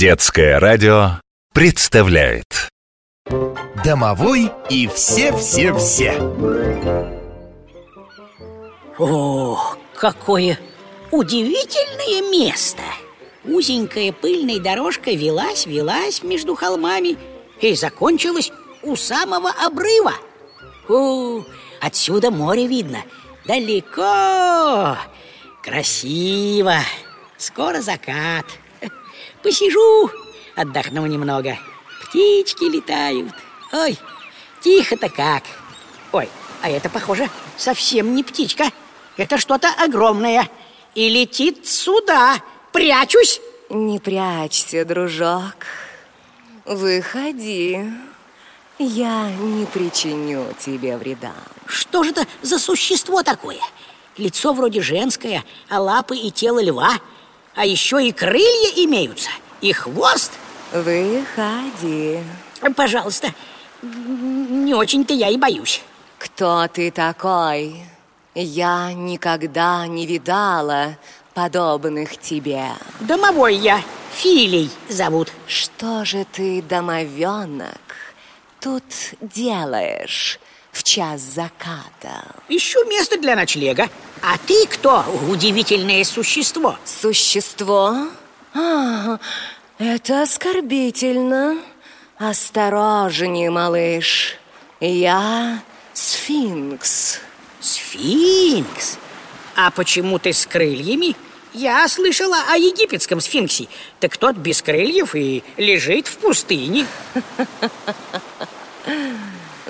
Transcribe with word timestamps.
Детское 0.00 0.58
радио 0.58 1.20
представляет 1.52 2.70
Домовой 3.84 4.50
и 4.70 4.88
все-все-все 4.88 6.14
О, 8.98 9.74
какое 9.94 10.58
удивительное 11.10 12.30
место! 12.32 12.80
Узенькая 13.44 14.12
пыльная 14.12 14.58
дорожка 14.58 15.10
велась, 15.10 15.66
велась 15.66 16.22
между 16.22 16.54
холмами 16.54 17.18
и 17.60 17.74
закончилась 17.74 18.52
у 18.82 18.96
самого 18.96 19.50
обрыва. 19.50 20.14
О, 20.88 21.44
отсюда 21.82 22.30
море 22.30 22.66
видно, 22.66 23.02
далеко, 23.44 24.96
красиво, 25.62 26.78
скоро 27.36 27.82
закат. 27.82 28.46
Посижу, 29.42 30.10
отдохну 30.56 31.06
немного. 31.06 31.58
Птички 32.04 32.64
летают. 32.64 33.32
Ой, 33.72 33.98
тихо-то 34.60 35.08
как. 35.08 35.44
Ой, 36.12 36.28
а 36.62 36.70
это, 36.70 36.88
похоже, 36.88 37.28
совсем 37.56 38.14
не 38.14 38.22
птичка. 38.22 38.70
Это 39.16 39.38
что-то 39.38 39.68
огромное. 39.82 40.48
И 40.94 41.08
летит 41.08 41.66
сюда. 41.66 42.42
Прячусь. 42.72 43.40
Не 43.68 43.98
прячься, 43.98 44.84
дружок. 44.84 45.54
Выходи. 46.64 47.84
Я 48.78 49.30
не 49.30 49.66
причиню 49.66 50.46
тебе 50.58 50.96
вреда. 50.96 51.34
Что 51.66 52.02
же 52.02 52.10
это 52.10 52.26
за 52.42 52.58
существо 52.58 53.22
такое? 53.22 53.60
Лицо 54.16 54.52
вроде 54.52 54.80
женское, 54.80 55.44
а 55.68 55.80
лапы 55.80 56.16
и 56.16 56.30
тело 56.30 56.62
льва. 56.62 56.98
А 57.54 57.66
еще 57.66 58.06
и 58.06 58.12
крылья 58.12 58.84
имеются, 58.84 59.30
и 59.60 59.72
хвост. 59.72 60.32
Выходи. 60.72 62.20
Пожалуйста, 62.76 63.34
не 63.82 64.74
очень-то 64.74 65.12
я 65.12 65.28
и 65.28 65.36
боюсь. 65.36 65.82
Кто 66.18 66.68
ты 66.68 66.90
такой? 66.90 67.82
Я 68.34 68.92
никогда 68.92 69.86
не 69.86 70.06
видала 70.06 70.96
подобных 71.34 72.16
тебе. 72.18 72.68
Домовой 73.00 73.56
я, 73.56 73.82
Филей 74.14 74.70
зовут. 74.88 75.32
Что 75.46 76.04
же 76.04 76.24
ты, 76.30 76.62
домовенок, 76.62 77.80
тут 78.60 78.84
делаешь 79.20 80.38
в 80.72 80.82
час 80.82 81.20
заката? 81.20 82.24
Ищу 82.48 82.84
место 82.88 83.18
для 83.18 83.36
ночлега. 83.36 83.88
А 84.22 84.36
ты 84.38 84.66
кто, 84.66 85.04
удивительное 85.28 86.04
существо? 86.04 86.76
Существо? 86.84 88.08
А, 88.54 89.18
это 89.78 90.22
оскорбительно. 90.22 91.58
Осторожнее, 92.18 93.50
малыш. 93.50 94.36
Я 94.80 95.62
сфинкс. 95.94 97.20
Сфинкс? 97.60 98.98
А 99.56 99.70
почему 99.70 100.18
ты 100.18 100.32
с 100.32 100.46
крыльями? 100.46 101.16
Я 101.52 101.88
слышала 101.88 102.36
о 102.48 102.56
египетском 102.56 103.20
сфинксе. 103.20 103.66
Так 103.98 104.16
тот 104.16 104.36
без 104.36 104.62
крыльев 104.62 105.14
и 105.14 105.42
лежит 105.56 106.06
в 106.06 106.18
пустыне. 106.18 106.86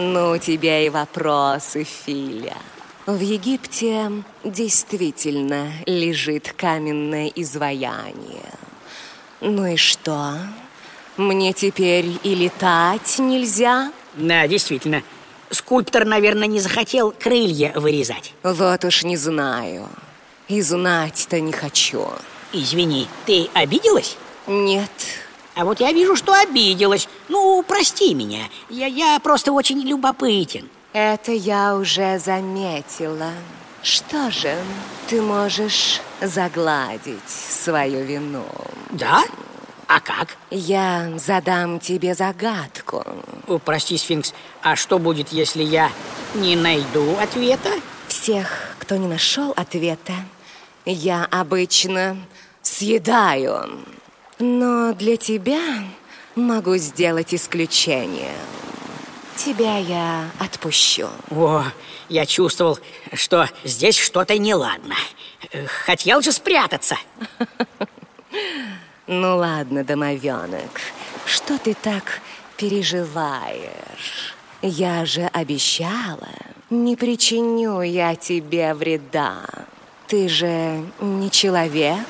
Ну, 0.00 0.30
у 0.30 0.38
тебя 0.38 0.86
и 0.86 0.90
вопросы, 0.90 1.82
Филя. 1.82 2.56
В 3.04 3.18
Египте 3.18 4.12
действительно 4.44 5.72
лежит 5.86 6.54
каменное 6.56 7.26
изваяние. 7.34 8.48
Ну 9.40 9.66
и 9.66 9.74
что? 9.74 10.34
Мне 11.16 11.52
теперь 11.52 12.06
и 12.22 12.36
летать 12.36 13.18
нельзя? 13.18 13.92
Да, 14.14 14.46
действительно. 14.46 15.02
Скульптор, 15.50 16.04
наверное, 16.04 16.46
не 16.46 16.60
захотел 16.60 17.10
крылья 17.10 17.72
вырезать. 17.74 18.34
Вот 18.44 18.84
уж 18.84 19.02
не 19.02 19.16
знаю. 19.16 19.88
И 20.46 20.60
знать-то 20.60 21.40
не 21.40 21.50
хочу. 21.50 22.06
Извини, 22.52 23.08
ты 23.26 23.48
обиделась? 23.52 24.16
Нет. 24.46 24.92
А 25.58 25.64
вот 25.64 25.80
я 25.80 25.90
вижу, 25.90 26.14
что 26.14 26.34
обиделась. 26.34 27.08
Ну, 27.28 27.64
прости 27.66 28.14
меня. 28.14 28.44
Я, 28.70 28.86
я 28.86 29.18
просто 29.18 29.50
очень 29.50 29.80
любопытен. 29.80 30.68
Это 30.92 31.32
я 31.32 31.74
уже 31.74 32.20
заметила. 32.20 33.32
Что 33.82 34.30
же, 34.30 34.56
ты 35.08 35.20
можешь 35.20 36.00
загладить 36.20 37.28
свою 37.28 38.04
вину? 38.04 38.44
Да? 38.90 39.24
А 39.88 39.98
как? 39.98 40.36
Я 40.52 41.10
задам 41.16 41.80
тебе 41.80 42.14
загадку. 42.14 43.04
О, 43.48 43.58
прости, 43.58 43.98
сфинкс, 43.98 44.34
а 44.62 44.76
что 44.76 45.00
будет, 45.00 45.32
если 45.32 45.64
я 45.64 45.90
не 46.34 46.54
найду 46.54 47.16
ответа? 47.20 47.70
Всех, 48.06 48.76
кто 48.78 48.94
не 48.94 49.08
нашел 49.08 49.52
ответа, 49.56 50.12
я 50.84 51.26
обычно 51.28 52.16
съедаю. 52.62 53.80
Но 54.38 54.92
для 54.94 55.16
тебя 55.16 55.84
могу 56.36 56.76
сделать 56.76 57.34
исключение. 57.34 58.34
Тебя 59.36 59.78
я 59.78 60.30
отпущу. 60.38 61.08
О, 61.30 61.64
я 62.08 62.26
чувствовал, 62.26 62.78
что 63.12 63.48
здесь 63.64 63.96
что-то 63.96 64.36
неладно. 64.38 64.94
Хотел 65.84 66.22
же 66.22 66.32
спрятаться. 66.32 66.96
Ну 69.10 69.38
ладно, 69.38 69.84
домовенок, 69.84 70.82
что 71.24 71.58
ты 71.58 71.72
так 71.72 72.20
переживаешь? 72.58 74.34
Я 74.60 75.06
же 75.06 75.22
обещала, 75.32 76.28
не 76.68 76.94
причиню 76.94 77.80
я 77.80 78.16
тебе 78.16 78.74
вреда. 78.74 79.46
Ты 80.08 80.28
же 80.28 80.84
не 81.00 81.30
человек, 81.30 82.06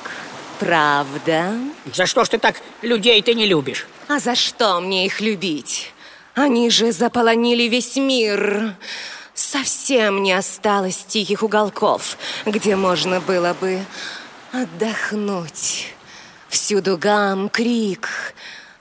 правда? 0.59 1.53
За 1.93 2.05
что 2.05 2.23
ж 2.23 2.29
ты 2.29 2.37
так 2.37 2.55
людей 2.81 3.21
ты 3.21 3.33
не 3.33 3.47
любишь? 3.47 3.87
А 4.07 4.19
за 4.19 4.35
что 4.35 4.79
мне 4.81 5.05
их 5.05 5.21
любить? 5.21 5.93
Они 6.35 6.69
же 6.69 6.91
заполонили 6.91 7.63
весь 7.63 7.95
мир. 7.95 8.75
Совсем 9.33 10.21
не 10.21 10.33
осталось 10.33 11.05
тихих 11.07 11.43
уголков, 11.43 12.17
где 12.45 12.75
можно 12.75 13.21
было 13.21 13.55
бы 13.59 13.79
отдохнуть. 14.51 15.93
Всюду 16.49 16.97
гам, 16.97 17.49
крик. 17.49 18.33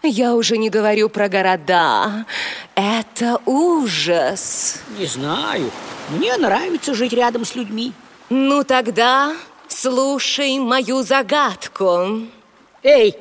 Я 0.03 0.34
уже 0.34 0.56
не 0.59 0.71
говорю 0.71 1.09
про 1.09 1.28
города. 1.28 2.27
Это 2.75 3.41
ужас. 3.47 4.81
Не 4.99 5.06
знаю. 5.06 5.71
Мне 6.11 6.37
нравится 6.37 6.94
жить 6.94 7.12
рядом 7.12 7.44
с 7.44 7.55
людьми. 7.55 7.93
Ну 8.31 8.65
тогда 8.65 9.34
слушай 9.69 10.59
мою 10.59 11.03
загадку. 11.03 12.23
Эй, 12.83 13.17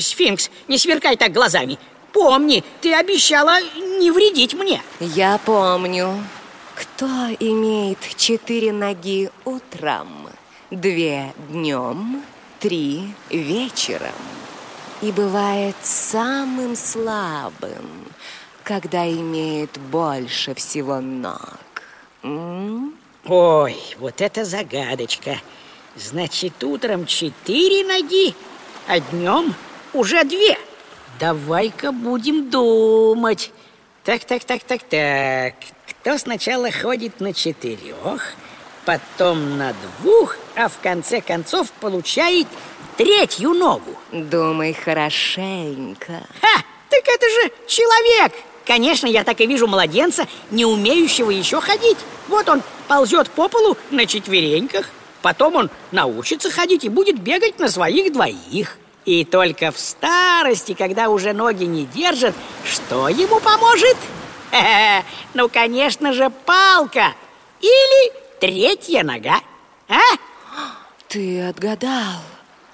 сфинкс, 0.00 0.50
не 0.68 0.78
сверкай 0.78 1.16
так 1.16 1.32
глазами. 1.32 1.78
Помни, 2.12 2.64
ты 2.80 2.94
обещала 2.94 3.60
не 4.00 4.10
вредить 4.10 4.54
мне. 4.54 4.82
Я 5.00 5.38
помню, 5.44 6.24
кто 6.74 7.06
имеет 7.38 7.98
четыре 8.16 8.72
ноги 8.72 9.30
утром, 9.44 10.28
две 10.70 11.32
днем, 11.48 12.22
три 12.60 13.14
вечером 13.30 14.14
и 15.00 15.12
бывает 15.12 15.76
самым 15.82 16.74
слабым, 16.74 18.06
когда 18.64 19.08
имеет 19.08 19.78
больше 19.78 20.54
всего 20.54 21.00
ног. 21.00 21.58
М? 22.22 22.94
Ой, 23.26 23.76
вот 23.98 24.20
это 24.20 24.44
загадочка. 24.44 25.40
Значит, 25.96 26.62
утром 26.62 27.06
четыре 27.06 27.84
ноги, 27.84 28.34
а 28.86 29.00
днем 29.00 29.54
уже 29.92 30.24
две. 30.24 30.56
Давай-ка 31.18 31.92
будем 31.92 32.50
думать. 32.50 33.50
Так, 34.04 34.24
так, 34.24 34.44
так, 34.44 34.62
так, 34.62 34.82
так. 34.84 35.54
Кто 35.88 36.16
сначала 36.18 36.70
ходит 36.70 37.20
на 37.20 37.34
четырех, 37.34 38.34
потом 38.84 39.58
на 39.58 39.74
двух, 40.00 40.36
а 40.54 40.68
в 40.68 40.78
конце 40.78 41.20
концов 41.20 41.70
получает 41.72 42.46
третью 42.96 43.50
ногу? 43.50 43.96
Думай 44.12 44.72
хорошенько. 44.72 46.22
Ха! 46.40 46.62
Так 46.88 47.02
это 47.06 47.28
же 47.28 47.52
человек! 47.66 48.32
Конечно, 48.64 49.06
я 49.06 49.24
так 49.24 49.40
и 49.40 49.46
вижу 49.46 49.66
младенца, 49.66 50.26
не 50.50 50.64
умеющего 50.64 51.30
еще 51.30 51.60
ходить. 51.60 51.98
Вот 52.28 52.48
он 52.48 52.62
ползет 52.86 53.30
по 53.30 53.48
полу 53.48 53.76
на 53.90 54.06
четвереньках, 54.06 54.90
потом 55.22 55.56
он 55.56 55.70
научится 55.92 56.50
ходить 56.50 56.84
и 56.84 56.88
будет 56.88 57.20
бегать 57.20 57.58
на 57.58 57.68
своих 57.68 58.12
двоих. 58.12 58.76
И 59.04 59.24
только 59.24 59.72
в 59.72 59.78
старости, 59.78 60.74
когда 60.74 61.08
уже 61.08 61.32
ноги 61.32 61.64
не 61.64 61.86
держат, 61.86 62.34
что 62.64 63.08
ему 63.08 63.40
поможет? 63.40 63.96
Хе-хе, 64.50 65.04
Ну, 65.34 65.48
конечно 65.48 66.12
же, 66.12 66.30
палка 66.44 67.14
или 67.60 68.12
третья 68.40 69.02
нога. 69.02 69.40
А? 69.88 70.00
Ты 71.08 71.42
отгадал. 71.42 72.20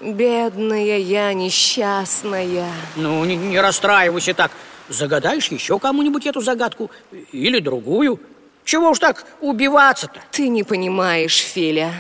Бедная 0.01 0.99
я, 0.99 1.33
несчастная. 1.33 2.71
Ну, 2.97 3.25
не, 3.25 3.37
не 3.37 3.61
расстраивайся 3.61 4.35
так. 4.35 4.51
Загадаешь 4.89 5.49
еще 5.49 5.79
кому-нибудь 5.79 6.27
эту 6.27 6.41
загадку 6.41 6.91
или 7.33 7.61
другую. 7.61 8.21
Чего 8.65 8.91
уж 8.91 8.99
так 8.99 9.25
убиваться-то? 9.41 10.21
Ты 10.31 10.49
не 10.49 10.63
понимаешь, 10.63 11.37
Филя. 11.37 11.93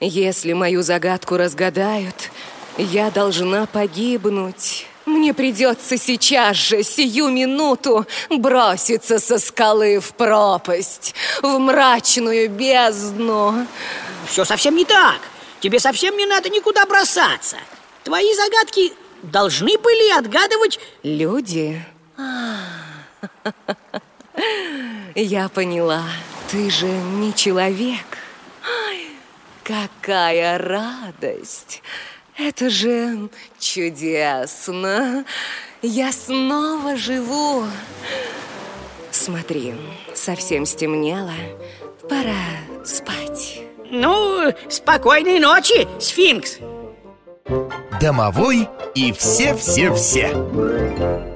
Если 0.00 0.54
мою 0.54 0.82
загадку 0.82 1.36
разгадают, 1.36 2.30
я 2.78 3.10
должна 3.10 3.66
погибнуть. 3.66 4.86
Мне 5.04 5.34
придется 5.34 5.98
сейчас 5.98 6.56
же, 6.56 6.82
сию 6.82 7.28
минуту, 7.28 8.06
броситься 8.30 9.18
со 9.18 9.38
скалы 9.38 9.98
в 10.00 10.14
пропасть, 10.14 11.14
в 11.42 11.58
мрачную 11.58 12.48
бездну. 12.48 13.66
Все 14.26 14.46
совсем 14.46 14.74
не 14.74 14.86
так. 14.86 15.20
Тебе 15.60 15.78
совсем 15.78 16.16
не 16.16 16.24
надо 16.24 16.48
никуда 16.48 16.86
бросаться. 16.86 17.58
Твои 18.02 18.34
загадки 18.34 18.94
должны 19.22 19.76
были 19.76 20.18
отгадывать 20.18 20.80
люди. 21.02 21.84
Я 25.14 25.50
поняла, 25.50 26.04
ты 26.50 26.70
же 26.70 26.86
не 26.86 27.34
человек. 27.34 28.09
Какая 29.70 30.58
радость! 30.58 31.80
Это 32.36 32.70
же 32.70 33.28
чудесно! 33.60 35.24
Я 35.80 36.10
снова 36.10 36.96
живу! 36.96 37.66
Смотри, 39.12 39.74
совсем 40.12 40.66
стемнело. 40.66 41.34
Пора 42.08 42.84
спать. 42.84 43.62
Ну, 43.88 44.52
спокойной 44.68 45.38
ночи, 45.38 45.86
сфинкс 46.00 46.58
Домовой 48.00 48.68
и 48.96 49.12
все-все-все 49.12 51.29